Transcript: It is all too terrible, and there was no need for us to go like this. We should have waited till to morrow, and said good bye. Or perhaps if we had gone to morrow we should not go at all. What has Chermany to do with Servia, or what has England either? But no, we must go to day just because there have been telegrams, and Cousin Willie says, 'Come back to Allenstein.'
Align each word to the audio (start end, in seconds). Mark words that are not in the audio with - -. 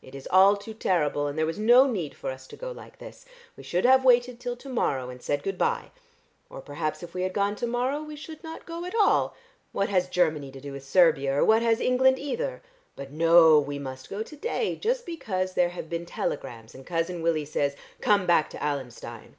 It 0.00 0.14
is 0.14 0.26
all 0.30 0.56
too 0.56 0.72
terrible, 0.72 1.26
and 1.26 1.38
there 1.38 1.44
was 1.44 1.58
no 1.58 1.86
need 1.86 2.14
for 2.14 2.30
us 2.30 2.46
to 2.46 2.56
go 2.56 2.72
like 2.72 2.98
this. 2.98 3.26
We 3.54 3.62
should 3.62 3.84
have 3.84 4.02
waited 4.02 4.40
till 4.40 4.56
to 4.56 4.68
morrow, 4.70 5.10
and 5.10 5.20
said 5.20 5.42
good 5.42 5.58
bye. 5.58 5.90
Or 6.48 6.62
perhaps 6.62 7.02
if 7.02 7.12
we 7.12 7.20
had 7.20 7.34
gone 7.34 7.54
to 7.56 7.66
morrow 7.66 8.02
we 8.02 8.16
should 8.16 8.42
not 8.42 8.64
go 8.64 8.86
at 8.86 8.94
all. 8.94 9.36
What 9.72 9.90
has 9.90 10.08
Chermany 10.08 10.50
to 10.54 10.60
do 10.62 10.72
with 10.72 10.86
Servia, 10.86 11.34
or 11.40 11.44
what 11.44 11.60
has 11.60 11.80
England 11.80 12.18
either? 12.18 12.62
But 12.96 13.10
no, 13.12 13.60
we 13.60 13.78
must 13.78 14.08
go 14.08 14.22
to 14.22 14.36
day 14.36 14.74
just 14.74 15.04
because 15.04 15.52
there 15.52 15.68
have 15.68 15.90
been 15.90 16.06
telegrams, 16.06 16.74
and 16.74 16.86
Cousin 16.86 17.20
Willie 17.20 17.44
says, 17.44 17.76
'Come 18.00 18.24
back 18.26 18.48
to 18.48 18.64
Allenstein.' 18.64 19.36